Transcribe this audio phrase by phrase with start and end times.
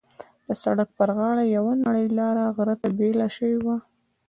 [0.47, 3.77] د سړک پر غاړه یوه نرۍ لاره غره ته بېله شوې وه.